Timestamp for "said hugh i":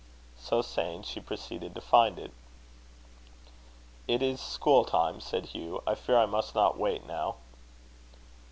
5.21-5.93